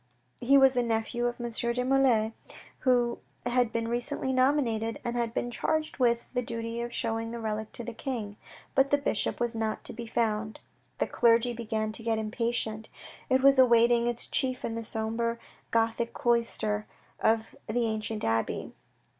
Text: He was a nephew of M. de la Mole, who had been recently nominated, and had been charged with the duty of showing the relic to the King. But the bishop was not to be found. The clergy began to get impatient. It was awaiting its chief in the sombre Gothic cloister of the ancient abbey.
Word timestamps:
He 0.39 0.57
was 0.57 0.75
a 0.75 0.81
nephew 0.81 1.27
of 1.27 1.39
M. 1.39 1.51
de 1.51 1.73
la 1.83 1.87
Mole, 1.87 2.31
who 2.79 3.19
had 3.45 3.71
been 3.71 3.87
recently 3.87 4.33
nominated, 4.33 4.99
and 5.05 5.15
had 5.15 5.31
been 5.31 5.51
charged 5.51 5.99
with 5.99 6.33
the 6.33 6.41
duty 6.41 6.81
of 6.81 6.91
showing 6.91 7.29
the 7.29 7.39
relic 7.39 7.71
to 7.73 7.83
the 7.83 7.93
King. 7.93 8.35
But 8.73 8.89
the 8.89 8.97
bishop 8.97 9.39
was 9.39 9.53
not 9.53 9.83
to 9.83 9.93
be 9.93 10.07
found. 10.07 10.57
The 10.97 11.05
clergy 11.05 11.53
began 11.53 11.91
to 11.91 12.01
get 12.01 12.17
impatient. 12.17 12.89
It 13.29 13.43
was 13.43 13.59
awaiting 13.59 14.07
its 14.07 14.25
chief 14.25 14.65
in 14.65 14.73
the 14.73 14.83
sombre 14.83 15.37
Gothic 15.69 16.13
cloister 16.13 16.87
of 17.19 17.55
the 17.67 17.85
ancient 17.85 18.23
abbey. 18.23 18.73